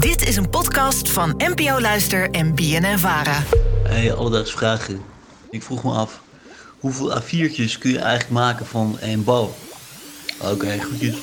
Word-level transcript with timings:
Dit 0.00 0.28
is 0.28 0.36
een 0.36 0.50
podcast 0.50 1.10
van 1.10 1.34
NPO 1.36 1.80
Luister 1.80 2.30
en 2.30 2.54
BNN 2.54 2.98
Vara. 2.98 3.42
Hey, 3.82 4.14
alledaagse 4.14 4.56
vragen. 4.56 5.00
Ik 5.50 5.62
vroeg 5.62 5.84
me 5.84 5.90
af, 5.90 6.22
hoeveel 6.78 7.20
A4'tjes 7.20 7.78
kun 7.78 7.90
je 7.90 7.98
eigenlijk 7.98 8.30
maken 8.30 8.66
van 8.66 8.98
één 8.98 9.24
bal? 9.24 9.54
Oké, 10.42 10.80
goedjes. 10.82 11.20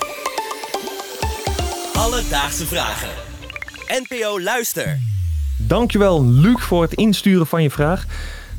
Alledaagse 1.93 2.65
vragen. 2.65 3.09
NPO 3.87 4.41
Luister. 4.41 4.99
Dankjewel, 5.57 6.25
Luc, 6.25 6.61
voor 6.61 6.81
het 6.81 6.93
insturen 6.93 7.47
van 7.47 7.63
je 7.63 7.71
vraag. 7.71 8.05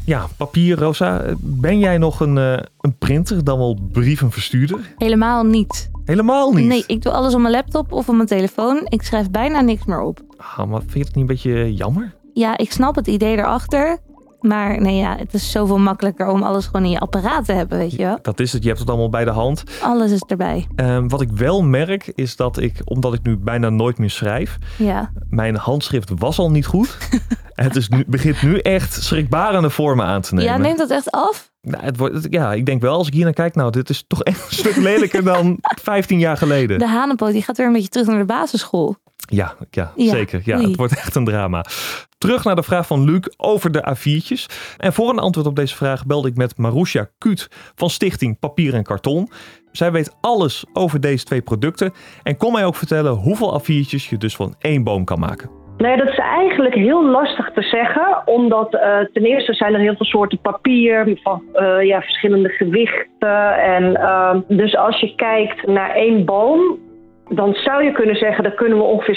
Ja, 0.05 0.27
papier, 0.37 0.79
Rosa. 0.79 1.25
Ben 1.41 1.79
jij 1.79 1.99
nog 1.99 2.21
een, 2.21 2.39
eh, 2.39 2.59
een 2.81 2.97
printer, 2.99 3.45
dan 3.45 3.59
wel 3.59 3.79
brievenverstuurder? 3.93 4.95
Helemaal 4.97 5.45
niet. 5.45 5.91
Helemaal 6.13 6.53
niet. 6.53 6.67
Nee, 6.67 6.85
ik 6.87 7.03
doe 7.03 7.13
alles 7.13 7.35
op 7.35 7.41
mijn 7.41 7.53
laptop 7.53 7.93
of 7.93 8.09
op 8.09 8.15
mijn 8.15 8.29
telefoon. 8.29 8.81
Ik 8.85 9.03
schrijf 9.03 9.31
bijna 9.31 9.61
niks 9.61 9.85
meer 9.85 10.01
op. 10.01 10.21
Ah, 10.37 10.65
maar 10.71 10.81
vind 10.81 10.93
je 10.93 10.99
het 10.99 11.15
niet 11.15 11.17
een 11.17 11.27
beetje 11.27 11.75
jammer? 11.75 12.15
Ja, 12.35 12.57
ik 12.57 12.73
snap 12.73 12.95
het 12.95 13.07
idee 13.07 13.37
erachter. 13.37 13.99
Maar 14.41 14.81
nee, 14.81 14.97
ja, 14.97 15.17
het 15.17 15.35
is 15.35 15.51
zoveel 15.51 15.79
makkelijker 15.79 16.29
om 16.29 16.43
alles 16.43 16.67
gewoon 16.67 16.85
in 16.85 16.91
je 16.91 16.99
apparaat 16.99 17.45
te 17.45 17.53
hebben, 17.53 17.79
weet 17.79 17.91
je 17.91 17.97
wel. 17.99 18.19
Dat 18.23 18.41
is 18.41 18.53
het, 18.53 18.63
je 18.63 18.69
hebt 18.69 18.81
het 18.81 18.89
allemaal 18.89 19.09
bij 19.09 19.25
de 19.25 19.31
hand. 19.31 19.63
Alles 19.83 20.11
is 20.11 20.23
erbij. 20.27 20.67
Ehm, 20.75 21.09
wat 21.09 21.21
ik 21.21 21.31
wel 21.31 21.63
merk, 21.63 22.13
is 22.15 22.37
dat 22.37 22.57
ik, 22.59 22.81
omdat 22.85 23.15
ik 23.15 23.23
nu 23.23 23.37
bijna 23.37 23.69
nooit 23.69 23.99
meer 23.99 24.11
schrijf, 24.11 24.59
Ja. 24.79 25.11
mijn 25.31 25.57
handschrift 25.57 26.11
was 26.19 26.39
al 26.39 26.51
niet 26.51 26.67
goed. 26.67 26.97
het 27.65 27.77
is 27.77 27.89
nu, 27.89 28.05
begint 28.07 28.43
nu 28.43 28.59
echt 28.59 29.03
schrikbarende 29.03 29.71
vormen 29.71 30.07
aan 30.07 30.21
te 30.21 30.35
nemen. 30.35 30.53
Ja, 30.53 30.59
neemt 30.59 30.79
dat 30.79 30.91
echt 30.91 31.11
af? 31.11 31.51
Nou, 31.63 31.85
het 31.85 31.97
wordt, 31.97 32.27
ja, 32.31 32.53
ik 32.53 32.67
denk 32.67 32.81
wel, 32.81 32.95
als 32.95 33.07
ik 33.07 33.13
hier 33.13 33.25
naar 33.25 33.33
kijk, 33.33 33.55
nou, 33.55 33.71
dit 33.71 33.91
is 33.91 34.05
toch 34.07 34.23
echt 34.23 34.41
een 34.51 34.57
stuk 34.57 34.77
lelijker 34.77 35.25
dan 35.25 35.59
15 35.83 36.19
jaar 36.19 36.37
geleden. 36.37 36.79
De 36.79 36.89
hanenpoot 36.89 37.33
die 37.33 37.43
gaat 37.43 37.57
weer 37.57 37.67
een 37.67 37.73
beetje 37.73 37.89
terug 37.89 38.07
naar 38.07 38.19
de 38.19 38.25
basisschool. 38.25 38.97
Ja, 39.17 39.55
ja, 39.71 39.93
Ja, 39.97 40.11
zeker. 40.11 40.41
Ja, 40.45 40.61
het 40.61 40.77
wordt 40.77 40.97
echt 40.97 41.15
een 41.15 41.25
drama. 41.25 41.65
Terug 42.19 42.45
naar 42.45 42.57
de 42.57 42.63
vraag 42.63 42.87
van 42.87 43.05
Luc 43.05 43.21
over 43.37 43.73
de 43.73 43.97
A4'tjes. 43.97 44.47
En 44.77 44.93
voor 44.93 45.11
een 45.11 45.19
antwoord 45.19 45.47
op 45.47 45.57
deze 45.57 45.77
vraag 45.77 46.07
belde 46.07 46.29
ik 46.29 46.37
met 46.37 46.57
Marusha 46.57 47.11
Kuut 47.19 47.49
van 47.75 47.91
Stichting 47.91 48.39
Papier 48.39 48.75
en 48.75 48.83
Karton. 48.83 49.31
Zij 49.73 49.93
weet 49.93 50.17
alles 50.21 50.65
over 50.73 51.01
deze 51.01 51.25
twee 51.25 51.43
producten 51.43 51.93
en 52.23 52.37
kon 52.37 52.53
mij 52.53 52.65
ook 52.65 52.77
vertellen 52.77 53.13
hoeveel 53.13 53.61
A4'tjes 53.63 54.09
je 54.09 54.19
dus 54.19 54.37
van 54.37 54.55
één 54.59 54.83
boom 54.85 55.05
kan 55.05 55.19
maken. 55.19 55.58
Nee, 55.79 55.97
dat 55.97 56.09
is 56.09 56.19
eigenlijk 56.19 56.75
heel 56.75 57.05
lastig 57.05 57.51
te 57.55 57.63
zeggen, 57.63 58.23
omdat 58.25 58.75
eh, 58.75 58.99
ten 59.13 59.23
eerste 59.23 59.55
zijn 59.55 59.75
er 59.75 59.81
heel 59.81 59.97
veel 59.97 60.07
soorten 60.07 60.39
papier 60.41 61.19
van 61.23 61.43
eh, 61.53 61.83
ja, 61.83 62.01
verschillende 62.01 62.49
gewichten. 62.49 63.57
En, 63.57 63.97
eh, 63.97 64.37
dus 64.49 64.77
als 64.77 65.01
je 65.01 65.15
kijkt 65.15 65.67
naar 65.67 65.91
één 65.91 66.25
boom, 66.25 66.79
dan 67.29 67.55
zou 67.55 67.85
je 67.85 67.93
kunnen 67.93 68.17
zeggen, 68.17 68.43
daar 68.43 68.53
kunnen 68.53 68.79
we 68.79 68.85
ongeveer 68.85 69.17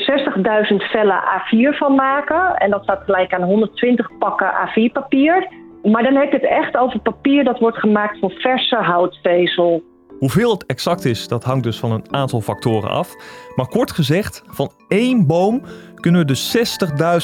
60.000 0.69 0.75
vellen 0.75 1.23
A4 1.23 1.77
van 1.77 1.95
maken. 1.95 2.55
En 2.55 2.69
dat 2.69 2.83
staat 2.83 3.03
gelijk 3.03 3.33
aan 3.33 3.43
120 3.43 4.17
pakken 4.19 4.51
A4-papier. 4.51 5.47
Maar 5.83 6.03
dan 6.03 6.15
heb 6.15 6.31
je 6.31 6.37
het 6.37 6.45
echt 6.45 6.77
over 6.77 6.99
papier 6.99 7.43
dat 7.43 7.59
wordt 7.59 7.77
gemaakt 7.77 8.19
van 8.19 8.29
verse 8.29 8.75
houtvezel. 8.75 9.83
Hoeveel 10.21 10.51
het 10.51 10.65
exact 10.65 11.05
is, 11.05 11.27
dat 11.27 11.43
hangt 11.43 11.63
dus 11.63 11.79
van 11.79 11.91
een 11.91 12.13
aantal 12.13 12.41
factoren 12.41 12.89
af. 12.89 13.15
Maar 13.55 13.67
kort 13.67 13.91
gezegd, 13.91 14.43
van 14.47 14.71
één 14.87 15.27
boom 15.27 15.61
kunnen 15.95 16.21
we 16.21 16.27
dus 16.27 16.57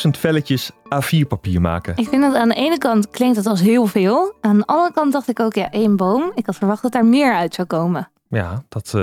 60.000 0.05 0.09
velletjes 0.19 0.71
A4-papier 0.71 1.61
maken. 1.61 1.97
Ik 1.97 2.07
vind 2.07 2.21
dat 2.21 2.35
aan 2.35 2.49
de 2.49 2.55
ene 2.55 2.77
kant 2.77 3.09
klinkt 3.09 3.37
het 3.37 3.45
als 3.45 3.61
heel 3.61 3.85
veel. 3.87 4.33
Aan 4.41 4.57
de 4.57 4.65
andere 4.65 4.91
kant 4.93 5.11
dacht 5.13 5.27
ik 5.29 5.39
ook, 5.39 5.53
ja, 5.53 5.71
één 5.71 5.95
boom. 5.95 6.31
Ik 6.35 6.45
had 6.45 6.55
verwacht 6.55 6.81
dat 6.81 6.91
daar 6.91 7.05
meer 7.05 7.33
uit 7.33 7.53
zou 7.53 7.67
komen. 7.67 8.09
Ja, 8.29 8.63
dat. 8.69 8.91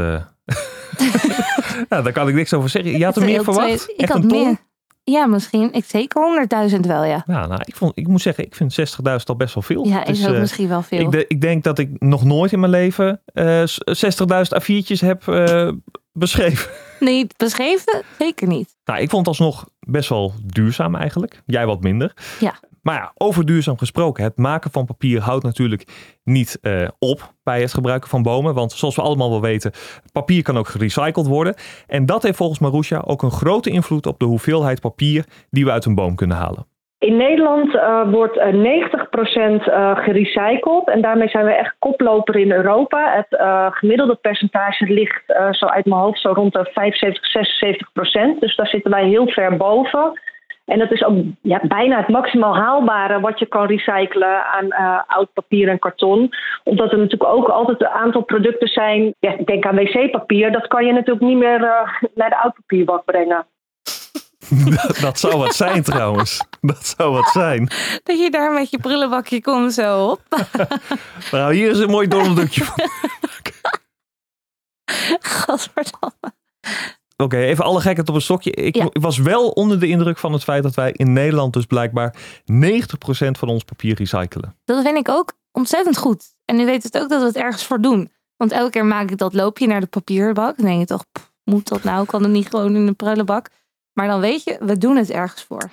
ja, 1.89 2.03
daar 2.03 2.13
kan 2.13 2.29
ik 2.29 2.35
niks 2.35 2.53
over 2.55 2.69
zeggen. 2.69 2.99
Je 2.99 3.05
had 3.05 3.17
er 3.17 3.25
meer 3.25 3.45
verwacht? 3.45 3.79
twee- 3.79 3.95
Ik 3.97 4.01
Echt 4.03 4.13
had 4.13 4.23
meer. 4.23 4.57
Ja, 5.05 5.27
misschien. 5.27 5.73
Ik 5.73 5.85
zeker 5.85 6.47
100.000 6.75 6.81
wel, 6.81 7.05
ja. 7.05 7.23
Ja, 7.27 7.47
nou, 7.47 7.61
ik, 7.65 7.77
vond, 7.77 7.93
ik 7.95 8.09
moet 8.09 8.21
zeggen, 8.21 8.45
ik 8.45 8.55
vind 8.55 8.73
60.000 8.81 9.15
al 9.25 9.37
best 9.37 9.55
wel 9.55 9.63
veel. 9.63 9.87
Ja, 9.87 10.05
is 10.05 10.19
Dus, 10.19 10.29
ook 10.29 10.35
eh, 10.35 10.41
misschien 10.41 10.69
wel 10.69 10.83
veel. 10.83 10.99
ik, 11.01 11.11
de- 11.11 11.25
ik 11.29 11.41
denk 11.41 11.65
dat 11.65 11.79
ik 11.79 11.91
nog 12.01 12.25
nooit 12.25 12.53
in 12.53 12.61
mijn 12.61 12.73
leven 12.73 13.21
s- 13.65 13.81
60.000 13.85 14.63
A4'tjes 14.63 15.01
heb 15.01 15.29
eh, 15.29 15.71
beschreven. 16.13 16.71
Nee, 17.01 17.27
beschreven? 17.37 18.03
Zeker 18.19 18.47
niet. 18.47 18.77
Nou, 18.85 19.01
ik 19.01 19.11
vond 19.11 19.27
het 19.27 19.39
alsnog 19.39 19.69
best 19.81 20.09
wel 20.09 20.33
duurzaam 20.45 20.95
eigenlijk. 20.95 21.43
Jij 21.47 21.67
wat 21.67 21.81
minder. 21.83 22.15
Ja. 22.41 22.55
Maar 22.85 22.95
ja, 22.95 23.13
over 23.15 23.47
duurzaam 23.47 23.79
gesproken. 23.79 24.25
Het 24.25 24.37
maken 24.37 24.71
van 24.71 24.85
papier 24.85 25.21
houdt 25.21 25.45
natuurlijk 25.45 25.87
niet 26.25 26.59
eh, 26.63 26.89
op 26.99 27.33
bij 27.43 27.61
het 27.61 27.75
gebruiken 27.75 28.11
van 28.11 28.23
bomen. 28.23 28.55
Want 28.55 28.73
zoals 28.73 28.97
we 28.97 29.03
allemaal 29.03 29.31
wel 29.31 29.41
weten, 29.41 29.73
papier 30.13 30.43
kan 30.43 30.59
ook 30.59 30.69
gerecycled 30.69 31.27
worden. 31.27 31.55
En 31.87 32.07
dat 32.07 32.23
heeft 32.23 32.37
volgens 32.37 32.59
Marusha 32.59 33.03
ook 33.07 33.23
een 33.23 33.31
grote 33.31 33.71
invloed 33.71 34.07
op 34.07 34.19
de 34.19 34.25
hoeveelheid 34.25 34.81
papier 34.81 35.25
die 35.51 35.65
we 35.65 35.71
uit 35.71 35.85
een 35.85 35.95
boom 35.95 36.15
kunnen 36.15 36.37
halen. 36.37 36.67
In 37.05 37.17
Nederland 37.17 37.75
eh, 37.75 38.11
wordt 38.11 38.39
eh, 38.39 38.53
90% 38.53 39.65
eh, 39.65 39.97
gerecycled 39.97 40.89
en 40.89 41.01
daarmee 41.01 41.29
zijn 41.29 41.45
we 41.45 41.53
echt 41.53 41.77
koploper 41.79 42.37
in 42.37 42.53
Europa. 42.53 43.13
Het 43.15 43.41
gemiddelde 43.75 44.15
percentage 44.15 44.93
ligt 44.93 45.23
zo 45.51 45.67
uit 45.67 45.85
mijn 45.85 46.01
hoofd 46.01 46.21
zo 46.21 46.33
rond 46.33 46.53
de 46.53 46.71
75, 46.73 48.37
76%. 48.37 48.39
Dus 48.39 48.57
daar 48.57 48.67
zitten 48.67 48.91
wij 48.91 49.09
heel 49.09 49.29
ver 49.29 49.57
boven. 49.57 50.21
En 50.65 50.79
dat 50.79 50.91
is 50.91 51.05
ook 51.05 51.25
ja, 51.43 51.61
bijna 51.63 51.97
het 51.97 52.09
maximaal 52.09 52.57
haalbare 52.57 53.21
wat 53.21 53.39
je 53.39 53.47
kan 53.47 53.67
recyclen 53.67 54.45
aan 54.45 54.71
eh, 54.71 55.01
oud 55.07 55.33
papier 55.33 55.69
en 55.69 55.79
karton. 55.79 56.31
Omdat 56.65 56.93
er 56.93 56.99
natuurlijk 56.99 57.31
ook 57.31 57.49
altijd 57.49 57.81
een 57.81 57.89
aantal 57.89 58.23
producten 58.23 58.69
zijn. 58.69 59.15
Ja, 59.19 59.37
denk 59.45 59.67
aan 59.67 59.77
wc-papier, 59.77 60.53
dat 60.53 60.67
kan 60.67 60.87
je 60.87 60.93
natuurlijk 60.93 61.27
niet 61.27 61.39
meer 61.39 61.63
eh, 61.63 62.09
naar 62.15 62.31
de 62.31 62.43
oudpapierbak 62.43 63.05
brengen. 63.05 63.47
dat, 64.83 64.99
dat 65.01 65.19
zou 65.19 65.37
wat 65.37 65.55
zijn 65.55 65.83
trouwens. 65.83 66.47
Dat 66.61 66.87
zou 66.87 67.13
wat 67.13 67.29
zijn. 67.29 67.69
Dat 68.03 68.19
je 68.19 68.31
daar 68.31 68.53
met 68.53 68.71
je 68.71 68.79
prullenbakje 68.79 69.41
komt 69.41 69.73
zo 69.73 70.07
op. 70.07 70.21
Nou, 71.31 71.55
hier 71.55 71.71
is 71.71 71.79
een 71.79 71.91
mooi 71.91 72.09
dondeldukje 72.09 72.65
van. 72.65 72.75
Gadverdamme. 75.21 76.33
Oké, 77.17 77.37
even 77.37 77.65
alle 77.65 77.81
gekheid 77.81 78.09
op 78.09 78.15
een 78.15 78.21
stokje. 78.21 78.51
Ik, 78.51 78.77
Ja. 78.77 78.89
was 78.93 79.19
wel 79.19 79.49
onder 79.49 79.81
de 79.81 79.87
indruk 79.89 80.19
van 80.19 80.33
het 80.33 80.45
feit 80.45 80.63
dat 80.63 80.75
wij 80.75 80.93
in 80.93 81.13
Nederland 81.13 81.53
dus 81.53 81.65
blijkbaar 81.67 82.15
90% 82.45 83.39
van 83.39 83.49
ons 83.49 83.65
papier 83.65 83.95
recyclen. 83.97 84.57
Dat 84.65 84.83
vind 84.85 84.97
ik 84.99 85.09
ook 85.09 85.33
ontzettend 85.53 85.97
goed. 85.99 86.25
En 86.45 86.57
nu 86.57 86.65
weet 86.65 86.83
het 86.83 86.99
ook 86.99 87.09
dat 87.09 87.21
we 87.21 87.27
het 87.27 87.37
ergens 87.37 87.65
voor 87.65 87.81
doen. 87.81 88.11
Want 88.37 88.53
elke 88.53 88.71
keer 88.71 88.85
maak 88.87 89.11
ik 89.11 89.19
dat 89.19 89.35
loopje 89.35 89.67
naar 89.67 89.81
de 89.81 89.87
papierbak. 89.87 90.57
Dan 90.57 90.67
denk 90.67 90.79
je 90.81 90.87
toch, 90.87 91.05
pff, 91.13 91.33
moet 91.45 91.69
dat 91.69 91.83
nou? 91.83 92.07
Kan 92.07 92.23
het 92.23 92.33
niet 92.33 92.49
gewoon 92.49 92.77
in 92.77 92.87
de 92.87 92.93
prullenbak? 92.93 93.49
Maar 93.93 94.07
dan 94.07 94.21
weet 94.21 94.45
je, 94.45 94.57
we 94.61 94.79
doen 94.79 94.97
het 94.97 95.11
ergens 95.11 95.43
voor. 95.43 95.69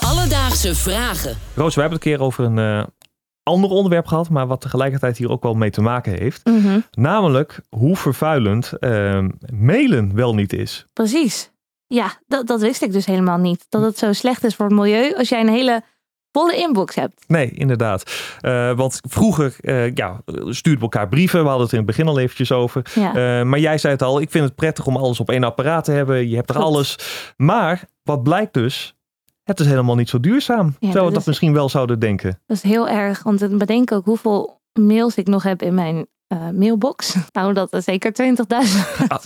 Alledaagse 0.00 0.74
vragen. 0.74 1.36
Roos, 1.54 1.74
we 1.74 1.80
hebben 1.80 1.98
het 1.98 2.06
een 2.06 2.12
keer 2.16 2.26
over 2.26 2.44
een 2.44 2.58
eh, 2.58 2.84
ander 3.44 3.70
onderwerp 3.70 4.06
gehad, 4.06 4.28
maar 4.28 4.46
wat 4.46 4.60
tegelijkertijd 4.60 5.16
hier 5.16 5.30
ook 5.30 5.42
wel 5.42 5.54
mee 5.54 5.70
te 5.70 5.80
maken 5.80 6.12
heeft. 6.12 6.44
Mhm, 6.44 6.80
Namelijk 6.90 7.60
hoe 7.68 7.96
vervuilend 7.96 8.72
eh, 8.72 9.24
mailen 9.52 10.14
wel 10.14 10.34
niet 10.34 10.52
is. 10.52 10.86
Precies. 10.92 11.52
Ja, 11.86 12.12
dat, 12.26 12.46
dat 12.46 12.60
wist 12.60 12.82
ik 12.82 12.92
dus 12.92 13.06
helemaal 13.06 13.38
niet. 13.38 13.66
Dat 13.68 13.82
het 13.82 13.98
zo 13.98 14.12
slecht 14.12 14.44
is 14.44 14.54
voor 14.54 14.66
het 14.66 14.74
milieu 14.74 15.14
als 15.14 15.28
jij 15.28 15.40
een 15.40 15.48
hele 15.48 15.82
volle 16.32 16.56
inbox 16.56 16.94
hebt. 16.94 17.24
Nee, 17.26 17.50
inderdaad. 17.50 18.10
Eh, 18.40 18.76
want 18.76 19.00
vroeger 19.08 19.56
eh, 19.60 19.94
ja, 19.94 20.20
stuurden 20.26 20.74
we 20.74 20.80
elkaar 20.80 21.08
brieven. 21.08 21.40
We 21.42 21.46
hadden 21.46 21.64
het 21.64 21.72
in 21.72 21.78
het 21.78 21.86
begin 21.86 22.08
al 22.08 22.18
eventjes 22.18 22.52
over. 22.52 22.86
Ja. 22.94 23.08
Eh, 23.08 23.46
maar 23.46 23.58
jij 23.58 23.78
zei 23.78 23.92
het 23.92 24.02
al, 24.02 24.20
ik 24.20 24.30
vind 24.30 24.44
het 24.44 24.54
prettig 24.54 24.86
om 24.86 24.96
alles 24.96 25.20
op 25.20 25.30
één 25.30 25.44
apparaat 25.44 25.84
te 25.84 25.92
hebben. 25.92 26.28
Je 26.28 26.36
hebt 26.36 26.50
er 26.50 26.58
alles. 26.58 26.98
Maar 27.36 27.84
wat 28.02 28.22
blijkt 28.22 28.54
dus, 28.54 28.93
het 29.44 29.60
is 29.60 29.66
helemaal 29.66 29.94
niet 29.94 30.08
zo 30.08 30.20
duurzaam. 30.20 30.66
Ja, 30.66 30.72
Terwijl 30.78 30.92
dat 30.94 31.04
we 31.06 31.10
dat 31.10 31.20
is- 31.20 31.26
misschien 31.26 31.52
wel 31.52 31.68
zouden 31.68 31.98
denken. 31.98 32.40
Dat 32.46 32.56
is 32.56 32.62
heel 32.62 32.88
erg, 32.88 33.22
want 33.22 33.42
ik 33.42 33.58
bedenk 33.58 33.92
ook 33.92 34.04
hoeveel 34.04 34.60
mails 34.72 35.14
ik 35.14 35.26
nog 35.26 35.42
heb 35.42 35.62
in 35.62 35.74
mijn 35.74 36.06
eh, 36.26 36.48
mailbox. 36.50 37.14
Nou, 37.32 37.52
dat 37.52 37.72
is 37.72 37.84
zeker 37.84 38.12
20.000. 38.12 39.06
Ah, 39.08 39.18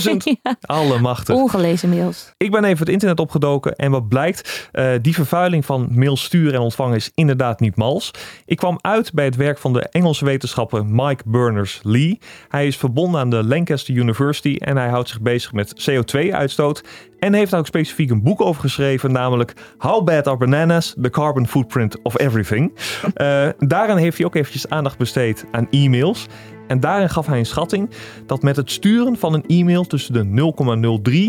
20.000! 0.00 0.16
Ja, 0.42 0.56
Allemachtig. 0.60 1.34
ongelezen 1.34 1.88
mails. 1.88 2.32
Ik 2.36 2.50
ben 2.50 2.64
even 2.64 2.78
het 2.78 2.88
internet 2.88 3.20
opgedoken 3.20 3.76
en 3.76 3.90
wat 3.90 4.08
blijkt, 4.08 4.68
eh, 4.72 4.90
die 5.02 5.14
vervuiling 5.14 5.64
van 5.64 5.88
mail 5.90 6.16
sturen 6.16 6.54
en 6.54 6.60
ontvangen 6.60 6.96
is 6.96 7.10
inderdaad 7.14 7.60
niet 7.60 7.76
mals. 7.76 8.10
Ik 8.44 8.56
kwam 8.56 8.78
uit 8.80 9.12
bij 9.12 9.24
het 9.24 9.36
werk 9.36 9.58
van 9.58 9.72
de 9.72 9.82
Engelse 9.88 10.24
wetenschapper 10.24 10.84
Mike 10.86 11.22
Berners-Lee. 11.26 12.18
Hij 12.48 12.66
is 12.66 12.76
verbonden 12.76 13.20
aan 13.20 13.30
de 13.30 13.44
Lancaster 13.44 13.94
University 13.94 14.56
en 14.58 14.76
hij 14.76 14.88
houdt 14.88 15.08
zich 15.08 15.20
bezig 15.20 15.52
met 15.52 15.88
CO2-uitstoot. 15.90 16.82
En 17.18 17.34
heeft 17.34 17.50
daar 17.50 17.60
ook 17.60 17.66
specifiek 17.66 18.10
een 18.10 18.22
boek 18.22 18.40
over 18.40 18.60
geschreven, 18.60 19.12
namelijk 19.12 19.52
How 19.78 20.04
Bad 20.04 20.26
Are 20.26 20.36
Bananas? 20.36 20.94
The 21.02 21.10
Carbon 21.10 21.46
Footprint 21.46 22.02
of 22.02 22.18
Everything. 22.18 22.72
Eh, 23.14 23.48
daarin 23.58 23.96
heeft 23.96 24.16
hij 24.16 24.26
ook 24.26 24.34
eventjes 24.34 24.68
aandacht 24.68 24.98
besteed 24.98 25.44
aan 25.50 25.66
e-mails. 25.70 26.26
En 26.66 26.80
daarin 26.80 27.10
gaf 27.10 27.26
hij 27.26 27.38
een 27.38 27.46
schatting 27.46 27.90
dat 28.26 28.42
met 28.42 28.56
het 28.56 28.70
sturen 28.70 29.16
van 29.16 29.34
een 29.34 29.44
e-mail 29.46 29.84
tussen 29.84 30.12
de 30.12 30.52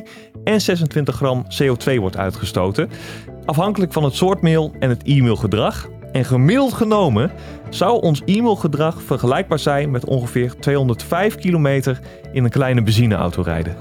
0,03 0.03 0.09
en 0.43 0.61
26 0.61 1.15
gram 1.15 1.45
CO2 1.61 1.99
wordt 1.99 2.17
uitgestoten. 2.17 2.89
Afhankelijk 3.45 3.93
van 3.93 4.03
het 4.03 4.15
soort 4.15 4.41
mail 4.41 4.73
en 4.79 4.89
het 4.89 5.03
e-mailgedrag. 5.03 5.89
En 6.11 6.25
gemiddeld 6.25 6.73
genomen 6.73 7.31
zou 7.69 8.01
ons 8.01 8.21
e-mailgedrag 8.25 9.01
vergelijkbaar 9.01 9.59
zijn 9.59 9.91
met 9.91 10.05
ongeveer 10.05 10.59
205 10.59 11.35
kilometer 11.35 11.99
in 12.31 12.43
een 12.43 12.49
kleine 12.49 12.81
benzineauto 12.81 13.41
rijden. 13.41 13.75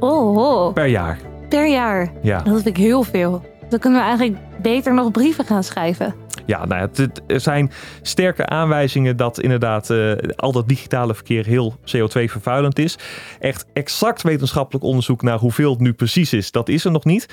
Oh, 0.00 0.36
oh. 0.36 0.72
Per 0.72 0.86
jaar. 0.86 1.29
Per 1.50 1.68
jaar. 1.70 2.12
Ja. 2.22 2.38
Dat 2.42 2.54
vind 2.54 2.66
ik 2.66 2.76
heel 2.76 3.02
veel. 3.02 3.42
Dan 3.68 3.78
kunnen 3.78 3.98
we 4.00 4.06
eigenlijk 4.06 4.38
beter 4.62 4.94
nog 4.94 5.10
brieven 5.10 5.44
gaan 5.44 5.64
schrijven. 5.64 6.14
Ja, 6.46 6.64
nou 6.66 6.80
ja, 6.80 6.88
het- 7.02 7.22
er 7.26 7.40
zijn 7.40 7.70
sterke 8.02 8.46
aanwijzingen 8.46 9.16
dat 9.16 9.40
inderdaad 9.40 9.90
eh, 9.90 10.12
al 10.36 10.52
dat 10.52 10.68
digitale 10.68 11.14
verkeer 11.14 11.46
heel 11.46 11.74
CO2-vervuilend 11.84 12.78
is. 12.78 12.98
Echt 13.40 13.66
exact 13.72 14.22
wetenschappelijk 14.22 14.84
onderzoek 14.84 15.22
naar 15.22 15.38
hoeveel 15.38 15.70
het 15.70 15.80
nu 15.80 15.92
precies 15.92 16.32
is, 16.32 16.50
dat 16.50 16.68
is 16.68 16.84
er 16.84 16.90
nog 16.90 17.04
niet. 17.04 17.26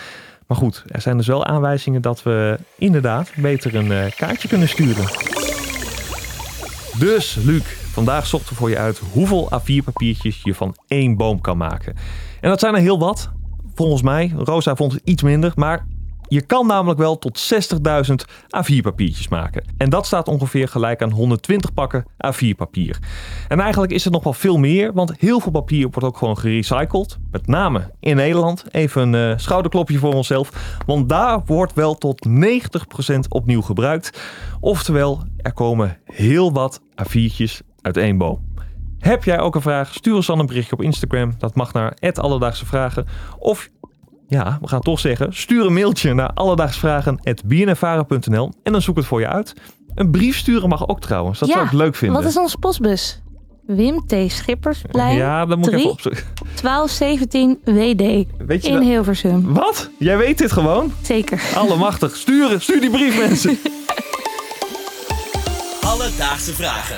Maar 0.48 0.58
goed, 0.58 0.84
er 0.88 1.02
zijn 1.02 1.18
dus 1.18 1.28
wel 1.28 1.46
aanwijzingen 1.46 2.02
dat 2.02 2.24
we 2.24 2.58
inderdaad 2.78 3.32
beter 3.36 3.76
een 3.76 3.92
eh, 3.92 4.12
kaartje 4.18 4.48
kunnen 4.48 4.68
sturen. 4.70 5.06
Dus, 7.00 7.36
Luc, 7.44 7.64
vandaag 7.92 8.26
zochten 8.28 8.50
we 8.50 8.56
voor 8.56 8.70
je 8.70 8.78
uit 8.78 9.02
hoeveel 9.12 9.50
A4-papiertjes 9.54 10.40
je 10.44 10.54
van 10.54 10.76
één 10.88 11.18
boom 11.18 11.42
kan 11.42 11.58
maken. 11.58 11.96
En 12.42 12.50
dat 12.50 12.60
zijn 12.60 12.76
er 12.76 12.82
heel 12.82 13.00
wat. 13.00 13.30
Volgens 13.78 14.02
mij, 14.02 14.34
Rosa 14.38 14.76
vond 14.76 14.92
het 14.92 15.02
iets 15.04 15.24
minder, 15.24 15.52
maar 15.56 15.86
je 16.28 16.42
kan 16.42 16.68
namelijk 16.68 17.00
wel 17.00 17.18
tot 17.18 17.54
60.000 18.10 18.14
A4-papiertjes 18.58 19.28
maken. 19.30 19.64
En 19.78 19.90
dat 19.90 20.06
staat 20.06 20.28
ongeveer 20.28 20.68
gelijk 20.68 21.02
aan 21.02 21.12
120 21.12 21.74
pakken 21.74 22.06
A4-papier. 22.06 23.00
En 23.48 23.60
eigenlijk 23.60 23.92
is 23.92 24.06
er 24.06 24.12
nog 24.12 24.24
wel 24.24 24.34
veel 24.34 24.58
meer, 24.58 24.94
want 24.94 25.14
heel 25.20 25.40
veel 25.40 25.52
papier 25.52 25.90
wordt 25.90 26.04
ook 26.04 26.18
gewoon 26.18 26.38
gerecycled. 26.38 27.18
Met 27.32 27.48
name 27.48 27.92
in 28.00 28.16
Nederland. 28.16 28.66
Even 28.72 29.14
een 29.14 29.32
eh, 29.32 29.38
schouderklopje 29.38 29.98
voor 29.98 30.14
onszelf. 30.14 30.78
Want 30.86 31.10
daar 31.10 31.42
wordt 31.46 31.74
wel 31.74 31.96
tot 31.96 32.28
90% 32.28 32.32
opnieuw 33.30 33.62
gebruikt. 33.62 34.20
Oftewel, 34.60 35.22
er 35.38 35.54
komen 35.54 35.98
heel 36.06 36.52
wat 36.52 36.82
A4'tjes 36.82 37.60
uit 37.82 37.98
één 37.98 38.18
boom. 38.18 38.48
Heb 39.00 39.24
jij 39.24 39.40
ook 39.40 39.56
een 39.56 39.62
vraag? 39.62 39.94
Stuur 39.94 40.16
ons 40.16 40.26
dan 40.26 40.40
een 40.40 40.46
berichtje 40.46 40.74
op 40.74 40.82
Instagram. 40.82 41.36
Dat 41.38 41.56
mag 41.56 41.74
naar 41.74 41.94
Alledaagse 42.14 42.66
Vragen. 42.66 43.06
Of 43.40 43.70
ja, 44.28 44.58
we 44.62 44.68
gaan 44.68 44.82
toch 44.82 45.00
zeggen, 45.00 45.34
stuur 45.36 45.66
een 45.66 45.74
mailtje 45.74 46.14
naar 46.14 46.32
alledaagsvragen.bnnvara.nl 46.34 48.52
en 48.64 48.72
dan 48.72 48.82
zoek 48.82 48.96
ik 48.96 49.02
het 49.02 49.10
voor 49.10 49.20
je 49.20 49.28
uit. 49.28 49.54
Een 49.96 50.12
brief 50.12 50.38
sturen 50.38 50.70
mag 50.70 50.88
ook 50.88 51.02
trouwens, 51.02 51.40
dat 51.40 51.48
Ja, 51.48 51.54
zou 51.54 51.66
ik 51.66 51.72
leuk 51.72 51.96
vinden. 51.96 52.22
Wat 52.22 52.30
is 52.30 52.38
onze 52.38 52.58
postbus? 52.58 53.22
Wim 53.66 54.06
T. 54.06 54.16
Schippersplein, 54.28 55.16
ja, 55.16 55.46
dat 55.46 55.58
moet 55.58 55.66
ik 55.68 55.72
3, 55.74 55.84
even 55.86 55.92
opzoeken. 55.96 56.24
1217 56.62 57.60
WD 57.64 58.26
Weet 58.48 58.62
je 58.66 58.68
in 58.68 58.74
dat- 58.74 58.84
Hilversum. 58.84 59.54
Wat? 59.54 59.90
Jij 60.00 60.18
weet 60.18 60.38
dit 60.38 60.52
gewoon? 60.52 60.94
Zeker. 61.02 61.42
Allemachtig. 61.56 62.16
Sturen, 62.16 62.62
stuur 62.62 62.82
die 62.82 62.90
brief 62.90 63.20
mensen. 63.28 63.58
Alledaagse 65.82 66.54
vragen. 66.54 66.98